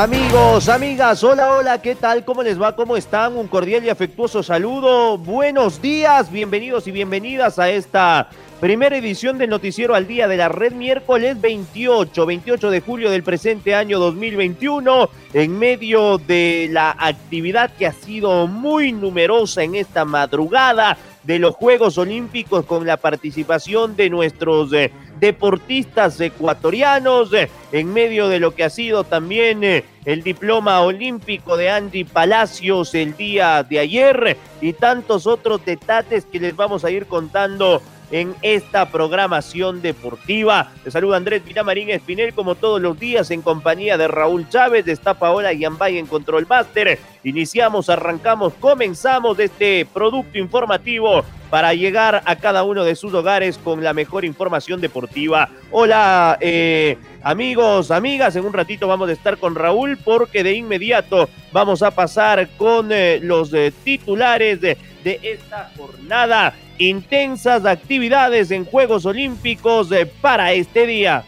[0.00, 2.24] Amigos, amigas, hola, hola, ¿qué tal?
[2.24, 2.74] ¿Cómo les va?
[2.74, 3.36] ¿Cómo están?
[3.36, 5.18] Un cordial y afectuoso saludo.
[5.18, 8.30] Buenos días, bienvenidos y bienvenidas a esta
[8.62, 13.22] primera edición del Noticiero al Día de la Red, miércoles 28, 28 de julio del
[13.22, 20.06] presente año 2021, en medio de la actividad que ha sido muy numerosa en esta
[20.06, 27.92] madrugada de los Juegos Olímpicos con la participación de nuestros eh, deportistas ecuatorianos, eh, en
[27.92, 33.16] medio de lo que ha sido también eh, el diploma olímpico de Andy Palacios el
[33.16, 38.90] día de ayer y tantos otros detalles que les vamos a ir contando en esta
[38.90, 40.72] programación deportiva.
[40.84, 45.14] Les saluda Andrés Vilamarín Espinel como todos los días en compañía de Raúl Chávez, está
[45.14, 46.98] Paola Yambay en Control Master.
[47.24, 53.82] Iniciamos, arrancamos, comenzamos este producto informativo para llegar a cada uno de sus hogares con
[53.82, 55.48] la mejor información deportiva.
[55.72, 61.28] Hola eh, amigos, amigas, en un ratito vamos a estar con Raúl porque de inmediato
[61.52, 68.64] vamos a pasar con eh, los eh, titulares de, de esta jornada intensas actividades en
[68.64, 69.88] Juegos Olímpicos
[70.20, 71.24] para este día.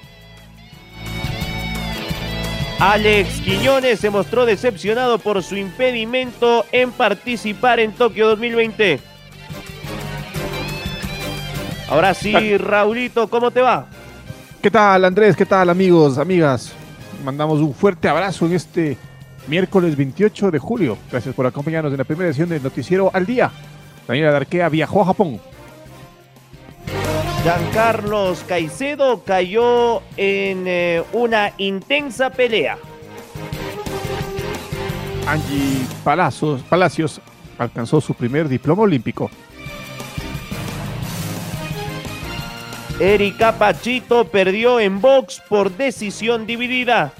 [2.79, 8.99] Alex Quiñones se mostró decepcionado por su impedimento en participar en Tokio 2020.
[11.89, 13.87] Ahora sí, Raulito, ¿cómo te va?
[14.61, 15.37] ¿Qué tal, Andrés?
[15.37, 16.73] ¿Qué tal, amigos, amigas?
[17.25, 18.97] Mandamos un fuerte abrazo en este
[19.47, 20.99] miércoles 28 de julio.
[21.11, 23.51] Gracias por acompañarnos en la primera edición del Noticiero al Día.
[24.07, 25.41] Daniela Darquea viajó a Japón.
[27.43, 32.79] Giancarlos Caicedo cayó en eh, una intensa pelea.
[35.27, 37.21] Angie Palacios, Palacios
[37.59, 39.31] alcanzó su primer diploma olímpico.
[43.01, 47.13] Erika Pachito perdió en box por decisión dividida.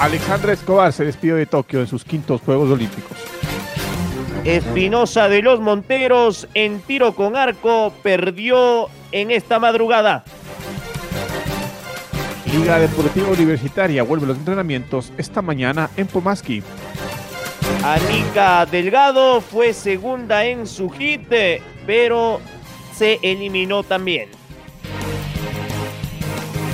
[0.00, 3.16] Alexandra Escobar se despidió de Tokio en sus quintos Juegos Olímpicos.
[4.44, 10.24] Espinosa de los Monteros en tiro con arco perdió en esta madrugada.
[12.52, 16.62] Liga Deportiva Universitaria vuelve los entrenamientos esta mañana en Pomaski.
[17.82, 21.32] Anica Delgado fue segunda en su hit,
[21.86, 22.40] pero
[22.94, 24.35] se eliminó también.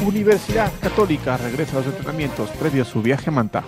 [0.06, 3.64] Universidad Católica regresa a los entrenamientos previo a su viaje a Manta.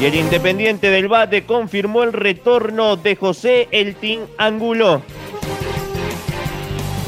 [0.00, 5.02] Y el Independiente del Bate confirmó el retorno de José Eltín Angulo.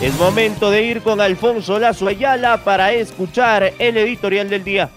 [0.00, 4.90] Es momento de ir con Alfonso Lazo Ayala para escuchar el editorial del día.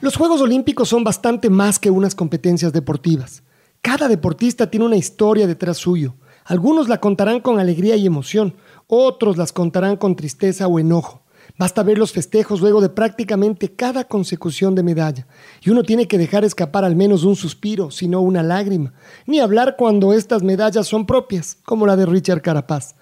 [0.00, 3.42] Los Juegos Olímpicos son bastante más que unas competencias deportivas.
[3.80, 6.14] Cada deportista tiene una historia detrás suyo.
[6.44, 8.54] Algunos la contarán con alegría y emoción,
[8.86, 11.22] otros las contarán con tristeza o enojo.
[11.58, 15.26] Basta ver los festejos luego de prácticamente cada consecución de medalla,
[15.62, 18.94] y uno tiene que dejar escapar al menos un suspiro, si no una lágrima,
[19.26, 22.94] ni hablar cuando estas medallas son propias, como la de Richard Carapaz.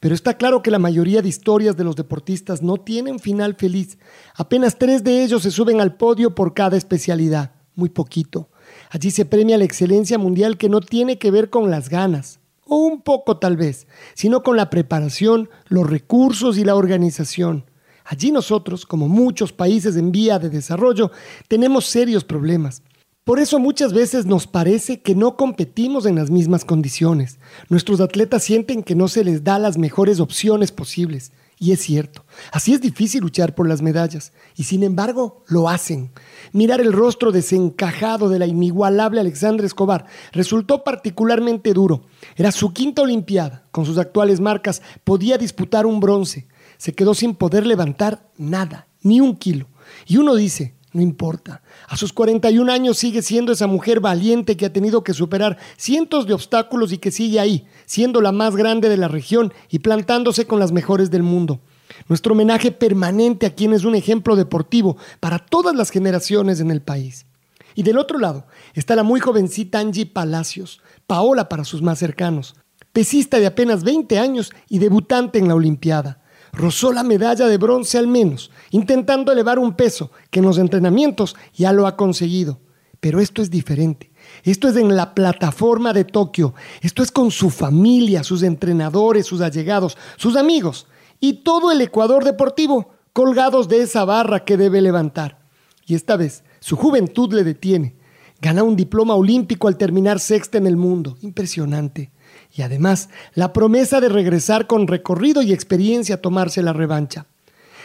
[0.00, 3.98] Pero está claro que la mayoría de historias de los deportistas no tienen final feliz.
[4.34, 8.50] Apenas tres de ellos se suben al podio por cada especialidad, muy poquito.
[8.90, 12.76] Allí se premia la excelencia mundial que no tiene que ver con las ganas, o
[12.76, 17.64] un poco tal vez, sino con la preparación, los recursos y la organización.
[18.04, 21.10] Allí nosotros, como muchos países en vía de desarrollo,
[21.48, 22.82] tenemos serios problemas.
[23.24, 27.38] Por eso muchas veces nos parece que no competimos en las mismas condiciones.
[27.70, 31.32] Nuestros atletas sienten que no se les da las mejores opciones posibles.
[31.58, 34.32] Y es cierto, así es difícil luchar por las medallas.
[34.56, 36.10] Y sin embargo, lo hacen.
[36.52, 42.02] Mirar el rostro desencajado de la inigualable Alexandra Escobar resultó particularmente duro.
[42.36, 43.64] Era su quinta Olimpiada.
[43.70, 46.46] Con sus actuales marcas podía disputar un bronce
[46.78, 49.68] se quedó sin poder levantar nada, ni un kilo.
[50.06, 54.64] Y uno dice, no importa, a sus 41 años sigue siendo esa mujer valiente que
[54.64, 58.88] ha tenido que superar cientos de obstáculos y que sigue ahí, siendo la más grande
[58.88, 61.60] de la región y plantándose con las mejores del mundo.
[62.08, 66.80] Nuestro homenaje permanente a quien es un ejemplo deportivo para todas las generaciones en el
[66.80, 67.26] país.
[67.74, 72.54] Y del otro lado está la muy jovencita Angie Palacios, Paola para sus más cercanos,
[72.92, 76.20] pesista de apenas 20 años y debutante en la Olimpiada.
[76.56, 81.36] Rozó la medalla de bronce al menos, intentando elevar un peso que en los entrenamientos
[81.52, 82.60] ya lo ha conseguido.
[83.00, 84.12] Pero esto es diferente.
[84.44, 86.54] Esto es en la plataforma de Tokio.
[86.80, 90.86] Esto es con su familia, sus entrenadores, sus allegados, sus amigos
[91.20, 95.38] y todo el Ecuador deportivo colgados de esa barra que debe levantar.
[95.86, 97.96] Y esta vez su juventud le detiene.
[98.40, 101.16] Gana un diploma olímpico al terminar sexta en el mundo.
[101.20, 102.10] Impresionante.
[102.54, 107.26] Y además, la promesa de regresar con recorrido y experiencia a tomarse la revancha.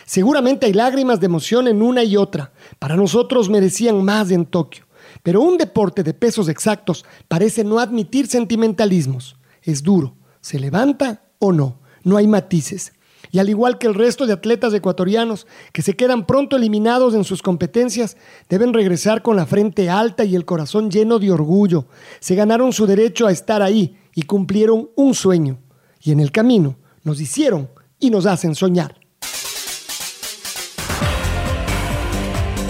[0.06, 2.51] Seguramente hay lágrimas de emoción en una y otra.
[2.77, 4.86] Para nosotros merecían más en Tokio.
[5.24, 9.38] Pero un deporte de pesos exactos parece no admitir sentimentalismos.
[9.63, 10.16] Es duro.
[10.42, 11.80] ¿Se levanta o no?
[12.04, 12.94] No hay matices.
[13.31, 17.24] Y al igual que el resto de atletas ecuatorianos que se quedan pronto eliminados en
[17.24, 18.18] sus competencias,
[18.50, 21.86] deben regresar con la frente alta y el corazón lleno de orgullo.
[22.19, 25.60] Se ganaron su derecho a estar ahí y cumplieron un sueño.
[26.02, 27.70] Y en el camino nos hicieron
[28.00, 28.96] y nos hacen soñar.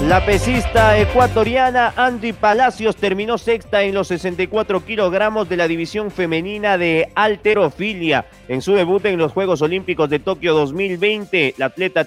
[0.08, 6.78] La pesista ecuatoriana Andy Palacios terminó sexta en los 64 kilogramos de la división femenina
[6.78, 8.26] de alterofilia.
[8.48, 12.06] En su debut en los Juegos Olímpicos de Tokio 2020, la atleta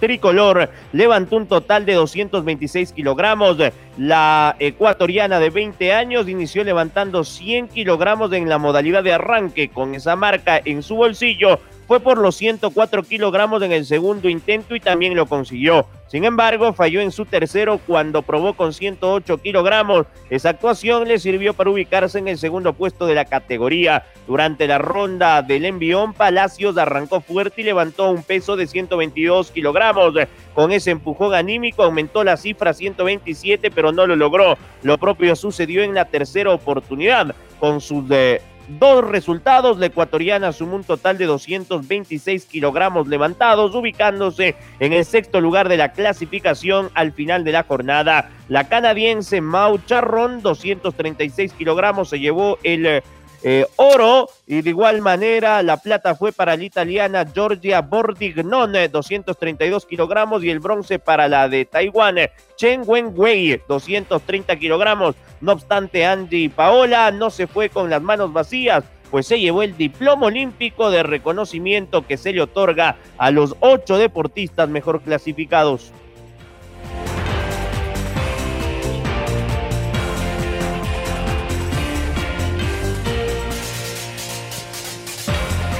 [0.00, 3.56] tricolor levantó un total de 226 kilogramos.
[3.96, 9.68] La ecuatoriana de 20 años inició levantando 100 kilogramos en la modalidad de arranque.
[9.68, 14.76] Con esa marca en su bolsillo, fue por los 104 kilogramos en el segundo intento
[14.76, 15.86] y también lo consiguió.
[16.06, 20.06] Sin embargo, falló en su tercero cuando probó con 108 kilogramos.
[20.28, 24.04] Esa actuación le sirvió para ubicarse en el segundo puesto de la categoría.
[24.26, 30.12] Durante la ronda del envión, Palacios arrancó fuerte y levantó un peso de 122 kilogramos.
[30.54, 34.58] Con ese empujón anímico aumentó la cifra a 127, pero no lo logró.
[34.82, 37.34] Lo propio sucedió en la tercera oportunidad.
[37.58, 39.78] Con sus de dos resultados.
[39.78, 45.76] La ecuatoriana sumó un total de 226 kilogramos levantados, ubicándose en el sexto lugar de
[45.76, 48.30] la clasificación al final de la jornada.
[48.48, 53.02] La canadiense Mau Charron, 236 kilogramos, se llevó el
[53.42, 59.86] eh, oro y de igual manera la plata fue para la italiana Giorgia Bordignone 232
[59.86, 62.16] kilogramos y el bronce para la de Taiwán
[62.56, 65.14] Chen Wenwei 230 kilogramos.
[65.40, 69.76] No obstante Andy Paola no se fue con las manos vacías pues se llevó el
[69.76, 75.92] diploma olímpico de reconocimiento que se le otorga a los ocho deportistas mejor clasificados.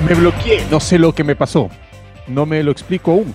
[0.06, 1.68] Me bloqueé, no sé lo que me pasó.
[2.28, 3.34] No me lo explico aún.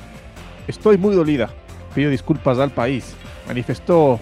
[0.65, 1.49] Estoy muy dolida.
[1.93, 3.15] Pido disculpas al país.
[3.47, 4.17] Manifestó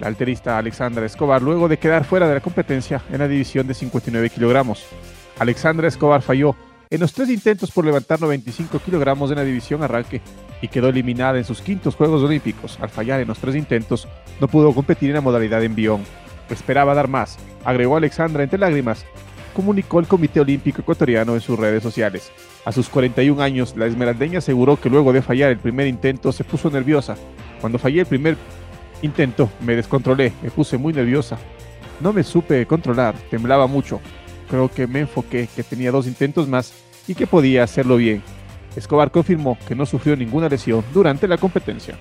[0.00, 3.74] la alterista Alexandra Escobar luego de quedar fuera de la competencia en la división de
[3.74, 4.84] 59 kilogramos.
[5.38, 6.56] Alexandra Escobar falló
[6.90, 10.20] en los tres intentos por levantar 95 kilogramos en la división arranque
[10.60, 12.78] y quedó eliminada en sus quintos Juegos Olímpicos.
[12.80, 14.08] Al fallar en los tres intentos,
[14.40, 16.02] no pudo competir en la modalidad envión.
[16.50, 19.06] Esperaba dar más, agregó Alexandra entre lágrimas
[19.56, 22.30] comunicó el Comité Olímpico Ecuatoriano en sus redes sociales.
[22.66, 26.44] A sus 41 años, la esmeraldeña aseguró que luego de fallar el primer intento se
[26.44, 27.16] puso nerviosa.
[27.58, 28.36] Cuando fallé el primer
[29.00, 31.38] intento, me descontrolé, me puse muy nerviosa.
[32.02, 33.98] No me supe controlar, temblaba mucho.
[34.50, 36.74] Creo que me enfoqué que tenía dos intentos más
[37.08, 38.22] y que podía hacerlo bien.
[38.76, 41.96] Escobar confirmó que no sufrió ninguna lesión durante la competencia.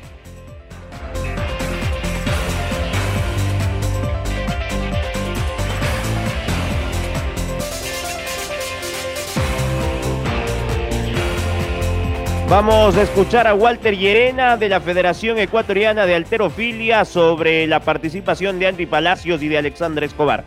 [12.47, 18.59] Vamos a escuchar a Walter Llerena de la Federación Ecuatoriana de Alterofilia sobre la participación
[18.59, 20.45] de Andy Palacios y de Alexandra Escobar.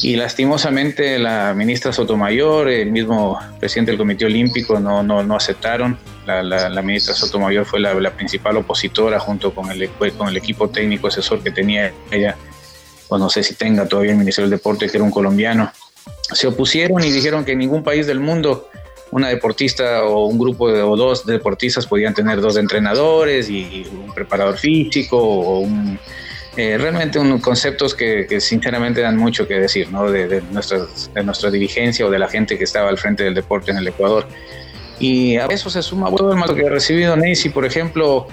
[0.00, 5.98] Y lastimosamente la ministra Sotomayor, el mismo presidente del Comité Olímpico no, no, no aceptaron.
[6.24, 11.42] La, ministra Sotomayor fue la, principal opositora junto con el, con el equipo técnico asesor
[11.42, 12.36] que tenía ella,
[13.08, 15.72] o no sé si tenga todavía el Ministerio del Deporte, que era un colombiano.
[16.32, 18.70] Se opusieron y dijeron que ningún país del mundo
[19.10, 24.14] una deportista o un grupo de, o dos deportistas podían tener dos entrenadores y, un
[24.14, 25.98] preparador físico o un,
[26.56, 30.10] eh, realmente unos conceptos que, sinceramente dan mucho que decir ¿no?
[30.10, 33.70] de, de, de nuestra dirigencia o de la gente que estaba al frente del deporte
[33.70, 34.26] en el Ecuador.
[34.98, 38.26] Y a eso se suma todo el mal que ha recibido Nancy, por ejemplo,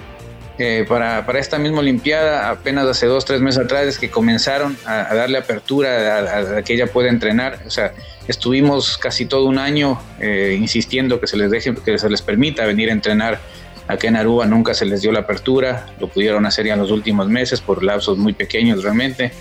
[0.58, 4.76] eh, para, para, esta misma Olimpiada, apenas hace dos, tres meses atrás, es que comenzaron
[4.84, 7.60] a, darle apertura a, que ella pueda entrenar.
[7.66, 7.92] O sea,
[8.26, 12.66] estuvimos casi todo un año eh, insistiendo que se les deje, que se les permita
[12.66, 13.38] venir a entrenar
[13.86, 14.46] acá en Aruba.
[14.46, 17.84] Nunca se les dio la apertura, lo pudieron hacer ya en los últimos meses por
[17.84, 19.32] lapsos muy pequeños realmente.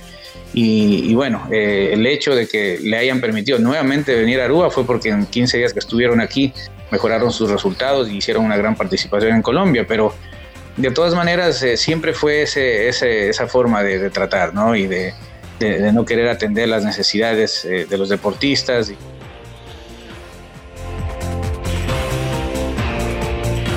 [0.53, 4.86] Y, bueno, eh, el hecho de que le hayan permitido nuevamente venir a Aruba fue
[4.86, 6.53] porque en 15 días que estuvieron aquí
[6.89, 10.15] mejoraron sus resultados y hicieron una gran participación en Colombia, pero
[10.77, 14.75] de todas maneras eh, siempre fue ese, esa forma de, tratar, ¿no?
[14.75, 15.13] Y de,
[15.91, 18.91] no querer atender las necesidades eh, de los deportistas.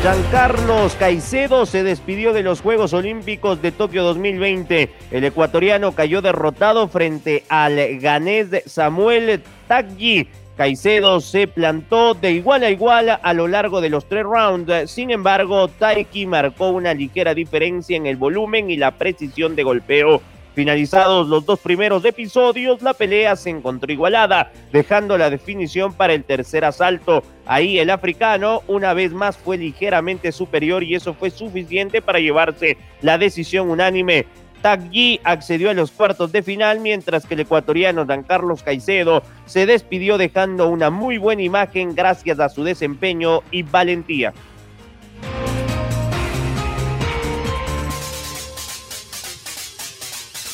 [0.03, 4.91] Giancarlos Caicedo se despidió de los Juegos Olímpicos de Tokio 2020.
[5.11, 10.29] El ecuatoriano cayó derrotado frente al ganés Samuel Taggi
[10.61, 14.91] Caicedo se plantó de igual a igual a lo largo de los tres rounds.
[14.91, 20.21] Sin embargo, Taiki marcó una ligera diferencia en el volumen y la precisión de golpeo.
[20.55, 26.25] Finalizados los dos primeros episodios, la pelea se encontró igualada, dejando la definición para el
[26.25, 27.23] tercer asalto.
[27.47, 32.77] Ahí el africano una vez más fue ligeramente superior y eso fue suficiente para llevarse
[33.01, 34.27] la decisión unánime.
[34.63, 39.67] Tagui accedió a los cuartos de final, mientras que el ecuatoriano Dan Carlos Caicedo se
[39.67, 44.33] despidió dejando una muy buena imagen gracias a su desempeño y valentía.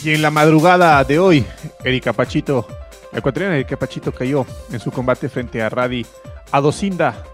[0.05, 1.45] Y en la madrugada de hoy,
[1.83, 2.67] Erika Pachito,
[3.13, 6.07] la ecuatoriana Erika Pachito cayó en su combate frente a Radi
[6.53, 7.25] Adocinda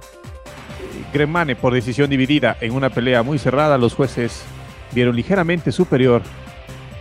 [1.12, 3.78] Gremane por decisión dividida en una pelea muy cerrada.
[3.78, 4.42] Los jueces
[4.92, 6.22] vieron ligeramente superior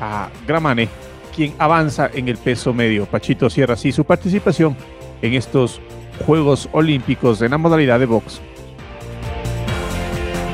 [0.01, 0.89] a Gramane,
[1.33, 3.05] quien avanza en el peso medio.
[3.05, 4.75] Pachito cierra así su participación
[5.21, 5.79] en estos
[6.25, 8.41] Juegos Olímpicos en la modalidad de box.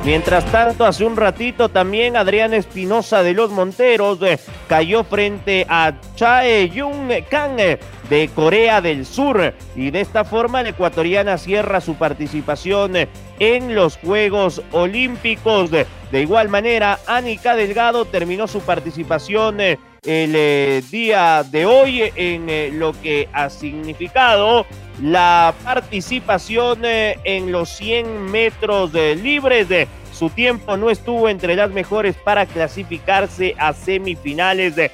[0.08, 5.96] Mientras tanto, hace un ratito también Adrián Espinosa de los Monteros eh, cayó frente a
[6.16, 7.78] Chae Jung Kang eh,
[8.10, 13.10] de Corea del Sur y de esta forma la ecuatoriana cierra su participación eh,
[13.40, 15.72] en los Juegos Olímpicos.
[15.72, 19.60] De igual manera, Anika Delgado terminó su participación
[20.08, 24.66] el día de hoy en lo que ha significado
[25.02, 29.70] la participación en los 100 metros libres.
[29.70, 29.88] de
[30.18, 34.76] su tiempo no estuvo entre las mejores para clasificarse a semifinales.
[34.76, 34.92] de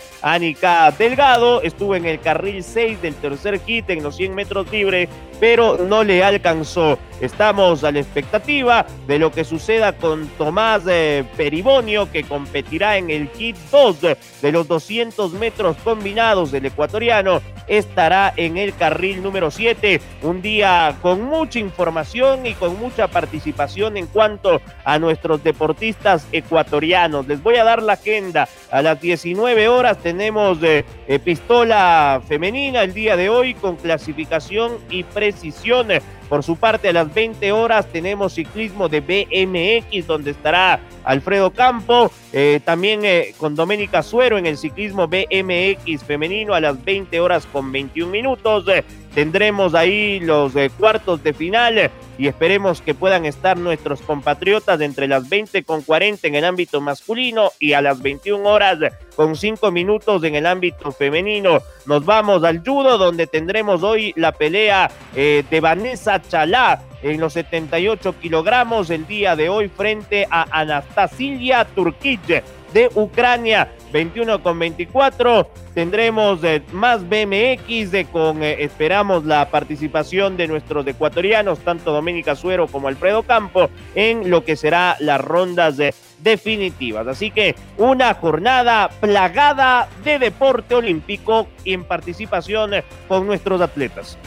[0.98, 5.08] Delgado estuvo en el carril 6 del tercer kit en los 100 metros libres,
[5.40, 7.00] pero no le alcanzó.
[7.22, 13.10] Estamos a la expectativa de lo que suceda con Tomás eh, Peribonio, que competirá en
[13.10, 14.02] el kit 2
[14.42, 17.42] de los 200 metros combinados del ecuatoriano.
[17.68, 20.02] Estará en el carril número 7.
[20.24, 27.28] Un día con mucha información y con mucha participación en cuanto a nuestros deportistas ecuatorianos.
[27.28, 28.50] Les voy a dar la agenda.
[28.72, 34.80] A las 19 horas tenemos de eh, pistola femenina el día de hoy con clasificación
[34.90, 35.90] y precisión
[36.34, 42.12] por su parte, a las 20 horas tenemos ciclismo de BMX, donde estará Alfredo Campo,
[42.32, 47.46] eh, también eh, con Doménica Suero en el ciclismo BMX femenino a las 20 horas
[47.46, 48.66] con 21 minutos.
[49.14, 55.08] Tendremos ahí los eh, cuartos de final y esperemos que puedan estar nuestros compatriotas entre
[55.08, 58.80] las 20 con 40 en el ámbito masculino y a las 21 horas
[59.16, 61.60] con 5 minutos en el ámbito femenino.
[61.86, 68.16] Nos vamos al judo donde tendremos hoy la pelea de Vanessa Chalá en los 78
[68.22, 72.44] kilogramos el día de hoy frente a Anastasia Turkic
[72.74, 73.72] de Ucrania.
[73.92, 75.50] 21 con 24.
[75.74, 82.68] Tendremos eh, más BMX con eh, esperamos la participación de nuestros ecuatorianos, tanto Doménica Suero
[82.68, 85.78] como Alfredo Campo, en lo que será las rondas
[86.20, 87.08] definitivas.
[87.08, 92.72] Así que una jornada plagada de deporte olímpico en participación
[93.08, 94.18] con nuestros atletas.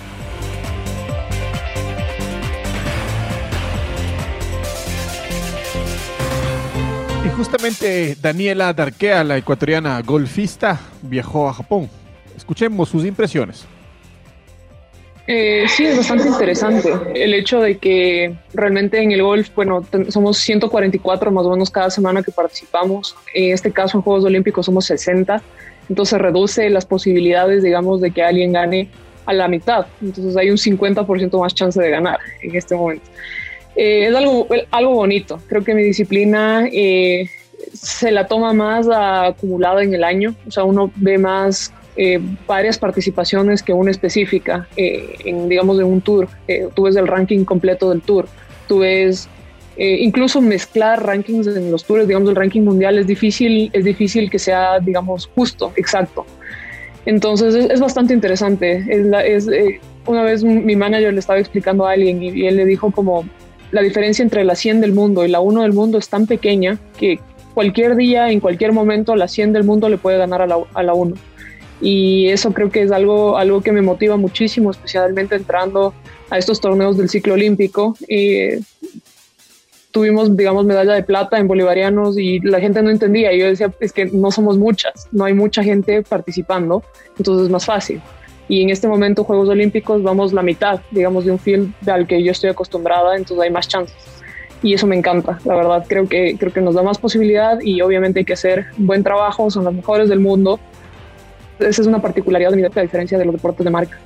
[7.37, 11.89] Justamente Daniela Darquea, la ecuatoriana golfista, viajó a Japón.
[12.35, 13.67] Escuchemos sus impresiones.
[15.27, 20.39] Eh, sí, es bastante interesante el hecho de que realmente en el golf, bueno, somos
[20.39, 23.17] 144 más o menos cada semana que participamos.
[23.35, 25.43] En este caso, en Juegos Olímpicos somos 60,
[25.89, 28.89] entonces reduce las posibilidades, digamos, de que alguien gane
[29.27, 29.87] a la mitad.
[30.01, 33.11] Entonces hay un 50% más chance de ganar en este momento.
[33.77, 35.41] Eh, es algo, algo bonito.
[35.49, 37.29] Creo que mi disciplina eh,
[37.73, 40.35] se la toma más acumulada en el año.
[40.47, 46.01] O sea, uno ve más eh, varias participaciones que una específica en, digamos, de un
[46.01, 46.29] tour.
[46.75, 48.29] tú ves el ranking completo del tour.
[48.67, 49.29] Tú ves
[49.79, 54.31] eh, incluso mezclar rankings en los tours, digamos, el ranking mundial es difícil, es difícil
[54.31, 56.25] que sea, digamos, justo, exacto.
[57.05, 58.85] Entonces es, bastante interesante.
[58.89, 62.91] Es, eh, una vez mi manager le estaba explicando a alguien y, él le dijo
[62.91, 63.27] como
[63.77, 66.79] la diferencia entre la 100 del mundo y la 1 del mundo es tan pequeña
[66.99, 67.21] que
[67.53, 70.83] cualquier día, en cualquier momento, la 100 del mundo le puede ganar a la, a
[70.83, 71.15] la 1.
[71.83, 75.93] Y eso creo que es algo, algo que me motiva muchísimo, especialmente entrando
[76.31, 77.95] a estos torneos del ciclo olímpico.
[78.09, 78.65] Y
[79.91, 83.31] tuvimos, digamos, medalla de plata en bolivarianos y la gente no entendía.
[83.35, 86.83] Y yo decía, es que no somos muchas, no hay mucha gente participando,
[87.19, 88.01] entonces es más fácil.
[88.49, 92.23] Y en este momento, Juegos Olímpicos, vamos la mitad, digamos, de un field al que
[92.23, 93.97] yo estoy acostumbrada, entonces hay más chances.
[94.63, 95.85] Y eso me encanta, la verdad.
[95.89, 99.51] Creo que, creo que nos da más posibilidad y obviamente hay que hacer buen trabajo,
[99.51, 100.61] son los mejores del mundo.
[101.59, 103.99] Esa es una particularidad de mi a diferencia de los deportes de marca.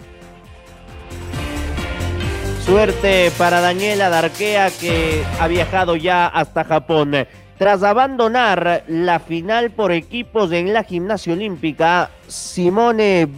[2.65, 7.13] Suerte para Daniela Darquea que ha viajado ya hasta Japón.
[7.61, 13.29] Tras abandonar la final por equipos en la gimnasia olímpica, Simone,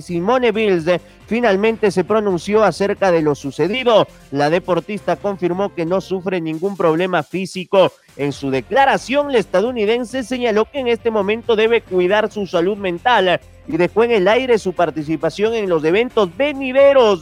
[0.00, 0.86] Simone Bills
[1.26, 4.06] finalmente se pronunció acerca de lo sucedido.
[4.30, 7.92] La deportista confirmó que no sufre ningún problema físico.
[8.16, 13.38] En su declaración, la estadounidense señaló que en este momento debe cuidar su salud mental
[13.66, 17.20] y dejó en el aire su participación en los eventos venideros.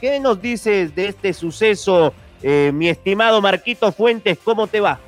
[0.00, 4.38] ¿Qué nos dices de este suceso, eh, mi estimado Marquito Fuentes?
[4.44, 5.00] ¿Cómo te va?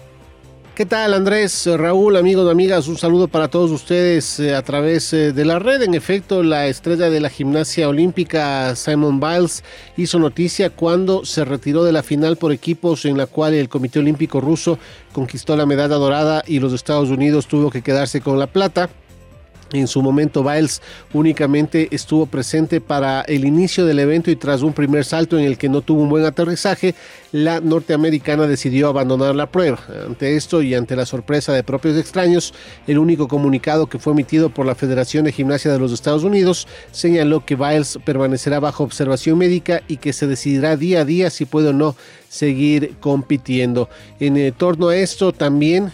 [0.75, 2.87] ¿Qué tal Andrés, Raúl, amigos, amigas?
[2.89, 5.83] Un saludo para todos ustedes eh, a través eh, de la red.
[5.83, 9.65] En efecto, la estrella de la gimnasia olímpica, Simon Biles,
[9.97, 13.99] hizo noticia cuando se retiró de la final por equipos en la cual el Comité
[13.99, 14.79] Olímpico Ruso
[15.13, 18.89] conquistó la medalla dorada y los Estados Unidos tuvo que quedarse con la plata.
[19.73, 24.73] En su momento, Biles únicamente estuvo presente para el inicio del evento y tras un
[24.73, 26.95] primer salto en el que no tuvo un buen aterrizaje,
[27.31, 29.79] la norteamericana decidió abandonar la prueba.
[30.07, 32.53] Ante esto y ante la sorpresa de propios extraños,
[32.89, 36.67] el único comunicado que fue emitido por la Federación de Gimnasia de los Estados Unidos
[36.91, 41.45] señaló que Biles permanecerá bajo observación médica y que se decidirá día a día si
[41.45, 41.95] puede o no
[42.31, 43.89] seguir compitiendo.
[44.21, 45.93] En eh, torno a esto también,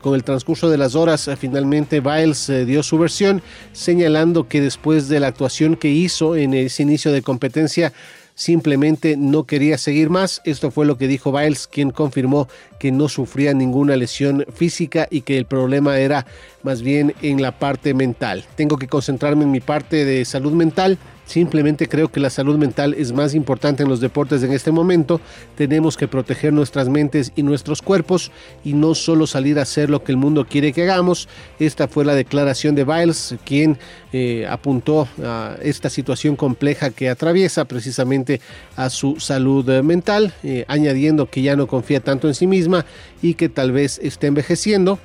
[0.00, 5.08] con el transcurso de las horas, finalmente Biles eh, dio su versión señalando que después
[5.08, 7.92] de la actuación que hizo en ese inicio de competencia,
[8.34, 10.40] simplemente no quería seguir más.
[10.46, 12.48] Esto fue lo que dijo Biles, quien confirmó
[12.80, 16.24] que no sufría ninguna lesión física y que el problema era
[16.62, 18.46] más bien en la parte mental.
[18.56, 20.96] Tengo que concentrarme en mi parte de salud mental
[21.28, 25.20] Simplemente creo que la salud mental es más importante en los deportes en este momento.
[25.56, 28.32] Tenemos que proteger nuestras mentes y nuestros cuerpos
[28.64, 31.28] y no solo salir a hacer lo que el mundo quiere que hagamos.
[31.58, 33.76] Esta fue la declaración de Biles, quien
[34.14, 38.40] eh, apuntó a esta situación compleja que atraviesa precisamente
[38.74, 42.86] a su salud mental, eh, añadiendo que ya no confía tanto en sí misma
[43.20, 44.98] y que tal vez esté envejeciendo.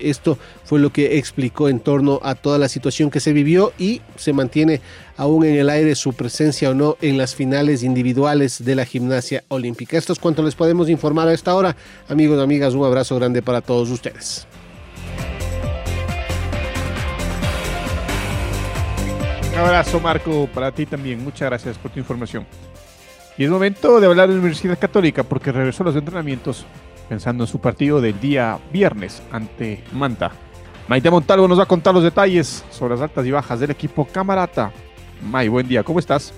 [0.00, 4.00] esto fue lo que explicó en torno a toda la situación que se vivió y
[4.16, 4.80] se mantiene
[5.18, 9.44] aún en el aire su presencia o no en las finales individuales de la gimnasia
[9.48, 9.98] olímpica.
[9.98, 11.76] Esto es cuanto les podemos informar a esta hora.
[12.08, 14.46] Amigos y amigas, un abrazo grande para todos ustedes.
[19.52, 21.22] Un abrazo Marco para ti también.
[21.22, 22.46] Muchas gracias por tu información.
[23.36, 26.64] Y es momento de hablar de la Universidad Católica porque regresó a los entrenamientos
[27.08, 30.30] pensando en su partido del día viernes ante Manta.
[30.86, 34.06] Maite Montalvo nos va a contar los detalles sobre las altas y bajas del equipo
[34.06, 34.72] Camarata.
[35.22, 36.32] May, buen día, ¿cómo estás?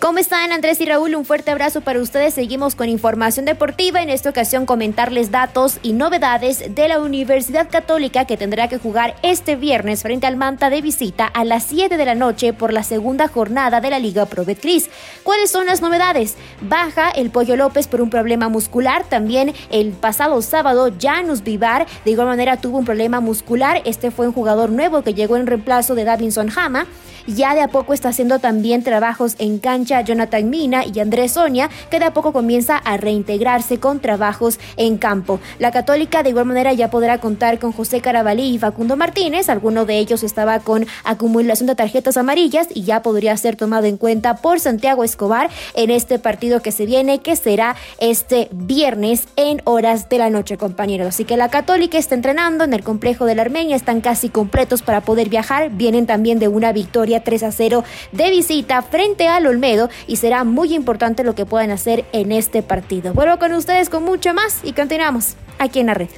[0.00, 1.14] ¿Cómo están Andrés y Raúl?
[1.14, 2.32] Un fuerte abrazo para ustedes.
[2.32, 4.00] Seguimos con información deportiva.
[4.00, 9.14] En esta ocasión comentarles datos y novedades de la Universidad Católica que tendrá que jugar
[9.22, 12.82] este viernes frente al Manta de visita a las 7 de la noche por la
[12.82, 14.88] segunda jornada de la Liga Pro Betcris.
[15.22, 16.36] ¿Cuáles son las novedades?
[16.62, 19.04] Baja el Pollo López por un problema muscular.
[19.04, 23.82] También el pasado sábado Janus Vivar de igual manera tuvo un problema muscular.
[23.84, 26.86] Este fue un jugador nuevo que llegó en reemplazo de Davinson Hama.
[27.26, 31.68] Ya de a poco está haciendo también trabajos en cancha Jonathan Mina y Andrés Sonia,
[31.90, 35.40] que de a poco comienza a reintegrarse con trabajos en campo.
[35.58, 39.48] La Católica de igual manera ya podrá contar con José Carabalí y Facundo Martínez.
[39.48, 43.96] Alguno de ellos estaba con acumulación de tarjetas amarillas y ya podría ser tomado en
[43.96, 49.62] cuenta por Santiago Escobar en este partido que se viene, que será este viernes en
[49.64, 51.08] horas de la noche, compañeros.
[51.08, 54.82] Así que la Católica está entrenando en el complejo de la Armenia, están casi completos
[54.82, 55.70] para poder viajar.
[55.70, 60.44] Vienen también de una victoria 3 a 0 de visita frente al Olmedo y será
[60.44, 63.14] muy importante lo que puedan hacer en este partido.
[63.14, 66.08] Vuelvo con ustedes con mucho más y continuamos aquí en la red.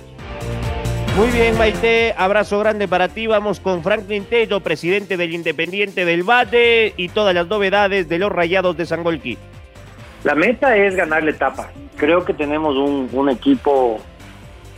[1.16, 3.26] Muy bien, Maite, abrazo grande para ti.
[3.26, 8.32] Vamos con Franklin Tello, presidente del Independiente del Valle y todas las novedades de los
[8.32, 9.36] Rayados de Sangolquí.
[10.24, 11.70] La meta es ganar la etapa.
[11.96, 14.00] Creo que tenemos un, un equipo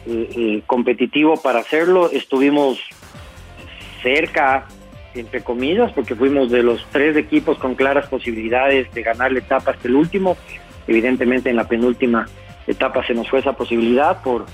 [0.06, 2.10] eh, eh, competitivo para hacerlo.
[2.10, 2.80] Estuvimos
[4.02, 4.66] cerca,
[5.14, 9.72] entre comillas, porque fuimos de los tres equipos con claras posibilidades de ganar la etapa
[9.72, 10.37] hasta el último.
[10.87, 12.27] Evidentemente en la penúltima
[12.66, 14.46] etapa se nos fue esa posibilidad por,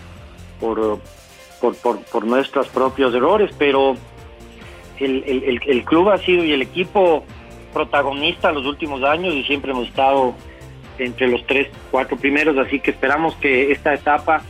[0.59, 1.01] por,
[1.61, 3.97] por, por, por nuestros propios errores, pero
[4.99, 7.25] el, el, club ha sido y el equipo
[7.73, 10.35] protagonista los últimos años y siempre hemos estado
[10.99, 14.43] entre los tres, cuatro primeros, así que esperamos que esta etapa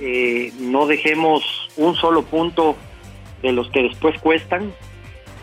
[0.00, 2.76] eh, no dejemos un solo punto
[3.42, 4.72] de los que después cuestan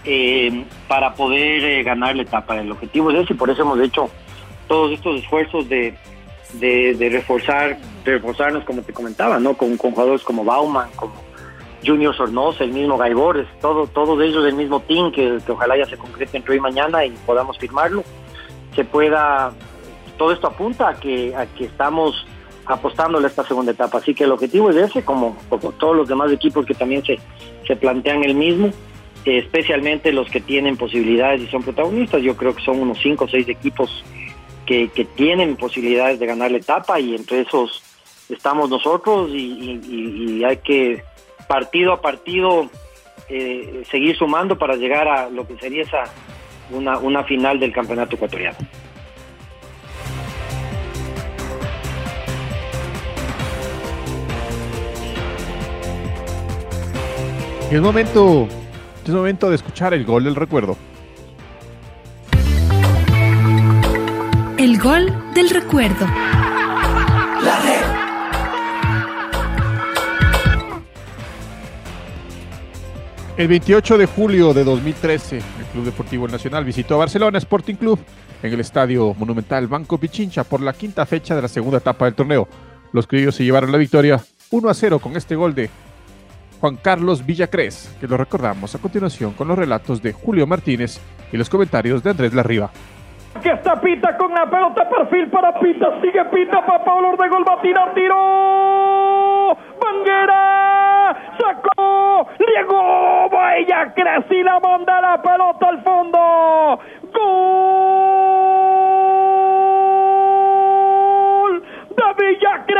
[0.05, 2.59] eh, para poder eh, ganar la etapa.
[2.59, 4.09] El objetivo es ese y por eso hemos hecho
[4.67, 5.95] todos estos esfuerzos de,
[6.53, 9.55] de, reforzar, de reforzarnos, como te comentaba, ¿no?
[9.55, 11.13] Con, con jugadores como Bauman, como
[11.85, 15.97] Junior Sornosa, el mismo Gaibores, todo, todos ellos del mismo team que, ojalá ya se
[15.97, 18.03] concrete entre hoy y mañana y podamos firmarlo,
[18.75, 19.51] se pueda,
[20.17, 22.25] todo esto apunta a que, a que estamos
[22.65, 23.97] apostándole a esta segunda etapa.
[23.97, 27.19] Así que el objetivo es ese, como, como todos los demás equipos que también se,
[27.67, 28.71] se plantean el mismo,
[29.25, 32.21] especialmente los que tienen posibilidades y son protagonistas.
[32.21, 34.03] Yo creo que son unos cinco o seis equipos
[34.65, 37.83] que, tienen posibilidades de ganar la etapa y entre esos
[38.29, 41.03] estamos nosotros y, y hay que
[41.47, 42.69] partido a partido
[43.29, 46.03] eh, seguir sumando para llegar a lo que sería esa
[46.71, 48.57] una, una final del campeonato ecuatoriano.
[57.71, 58.47] Es momento,
[59.11, 60.77] es momento de escuchar el gol del recuerdo.
[64.57, 66.05] El gol del recuerdo.
[73.35, 77.99] El 28 de julio de 2013, el Club Deportivo Nacional visitó a Barcelona Sporting Club
[78.43, 82.13] en el Estadio Monumental Banco Pichincha por la quinta fecha de la segunda etapa del
[82.13, 82.47] torneo.
[82.91, 85.69] Los criollos se llevaron la victoria 1 a 0 con este gol de
[86.63, 90.97] Juan Carlos Villacrés, que lo recordamos a continuación con los relatos de Julio Martínez
[91.29, 92.71] y los comentarios de Andrés Larriba.
[93.41, 97.43] Que está Pita con la pelota, perfil para Pita, sigue Pita para Pablo de gol,
[97.45, 99.57] va a tirar, tiró.
[99.81, 103.29] Banguera, sacó, llegó,
[103.93, 106.79] crece y la manda la pelota al fondo.
[107.11, 107.33] Gol
[111.89, 112.79] de Villacres.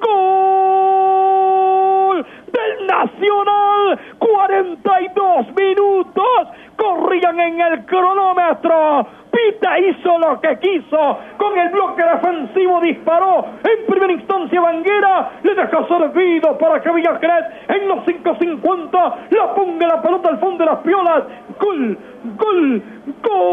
[0.00, 0.61] Gol
[3.22, 9.06] Nacional, 42 minutos corrían en el cronómetro.
[9.30, 11.18] Pita hizo lo que quiso.
[11.36, 13.44] Con el bloque defensivo disparó.
[13.62, 19.86] En primera instancia Banguera le deja servido para que Villacres en los 5.50 la ponga
[19.86, 21.22] la pelota al fondo de las piolas.
[21.60, 21.96] Gol,
[22.36, 22.82] gol,
[23.22, 23.52] gol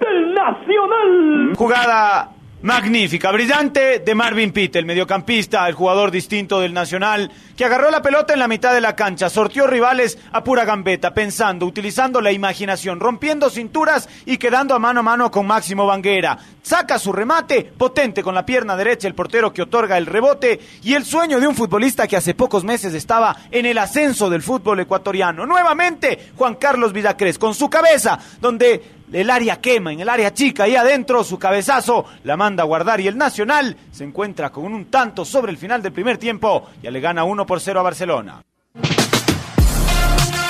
[0.00, 1.52] del Nacional.
[1.56, 7.90] Jugada magnífica, brillante de Marvin Pitt, el mediocampista, el jugador distinto del Nacional, que agarró
[7.90, 12.20] la pelota en la mitad de la cancha, sortió rivales a pura gambeta, pensando, utilizando
[12.20, 16.38] la imaginación, rompiendo cinturas y quedando a mano a mano con Máximo Vanguera.
[16.66, 20.94] Saca su remate, potente con la pierna derecha, el portero que otorga el rebote y
[20.94, 24.80] el sueño de un futbolista que hace pocos meses estaba en el ascenso del fútbol
[24.80, 25.46] ecuatoriano.
[25.46, 30.64] Nuevamente, Juan Carlos Vidacres, con su cabeza, donde el área quema, en el área chica,
[30.64, 34.86] ahí adentro su cabezazo la manda a guardar y el Nacional se encuentra con un
[34.86, 38.42] tanto sobre el final del primer tiempo, ya le gana 1 por 0 a Barcelona.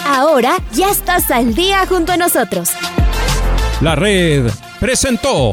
[0.06, 2.70] Ahora ya estás al día junto a nosotros.
[3.82, 4.50] La red
[4.80, 5.52] presentó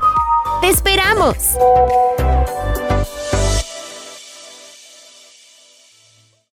[0.61, 1.57] ¡Te esperamos!